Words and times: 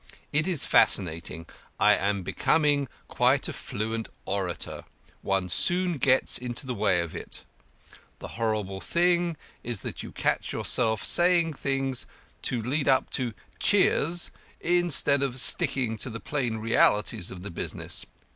It 0.33 0.47
is 0.47 0.65
fascinating.... 0.65 1.45
I 1.79 1.93
am 1.93 2.23
becoming 2.23 2.87
quite 3.07 3.47
a 3.47 3.53
fluent 3.53 4.09
orator. 4.25 4.83
One 5.21 5.47
soon 5.47 5.99
gets 5.99 6.39
into 6.39 6.65
the 6.65 6.73
way 6.73 7.01
of 7.01 7.13
it. 7.15 7.45
The 8.17 8.29
horrible 8.29 8.81
thing 8.81 9.37
is 9.63 9.81
that 9.81 10.01
you 10.01 10.11
catch 10.11 10.53
yourself 10.53 11.05
saying 11.05 11.53
things 11.53 12.07
to 12.41 12.63
lead 12.63 12.87
up 12.87 13.11
to 13.11 13.35
'Cheers' 13.59 14.31
instead 14.59 15.21
of 15.21 15.39
sticking 15.39 15.99
to 15.99 16.09
the 16.09 16.19
plain 16.19 16.57
realities 16.57 17.29
of 17.29 17.43
the 17.43 17.51
business. 17.51 18.03